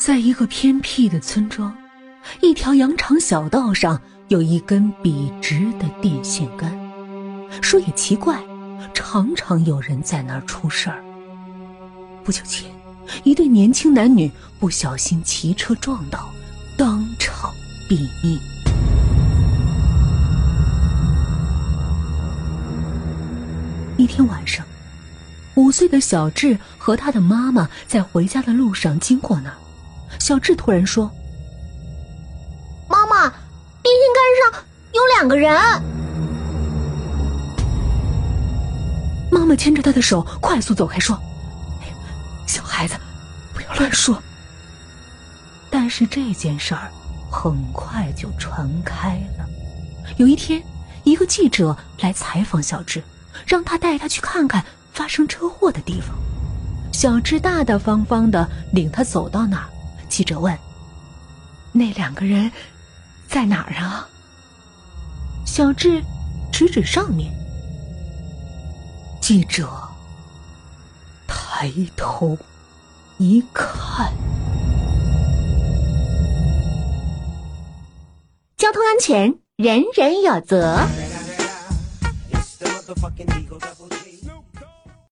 [0.00, 1.76] 在一个偏僻的村庄，
[2.40, 6.72] 一条羊肠小道上有一根笔直的电线杆。
[7.60, 8.42] 说也奇怪，
[8.94, 11.04] 常常有人在那儿出事儿。
[12.24, 12.66] 不久前，
[13.24, 16.30] 一对年轻男女不小心骑车撞倒，
[16.78, 17.52] 当场
[17.86, 18.40] 毙命。
[23.98, 24.64] 一天晚上，
[25.56, 29.56] 五岁的小智和他的妈妈在回家的路上经过那儿。
[30.30, 31.10] 小智突然说
[32.86, 33.28] ：“妈妈，
[33.82, 34.22] 电线杆
[34.52, 35.52] 上有两个人。”
[39.28, 41.20] 妈妈牵着他的手快速走开，说
[42.46, 42.94] ：“小孩子，
[43.52, 44.22] 不要乱说。”
[45.68, 46.92] 但是这件事儿
[47.28, 49.44] 很快就传开了。
[50.16, 50.62] 有一天，
[51.02, 53.02] 一个记者来采访小智，
[53.44, 56.16] 让他带他去看看发生车祸的地方。
[56.92, 59.66] 小智大大方方的领他走到那儿。
[60.10, 60.58] 记者问
[61.72, 62.50] ：“那两个人
[63.28, 64.06] 在哪儿啊？”
[65.46, 66.02] 小智
[66.52, 67.32] 指指上面。
[69.20, 69.70] 记者
[71.26, 72.36] 抬头
[73.18, 74.12] 一看，
[78.56, 80.78] 交通安全人人有责。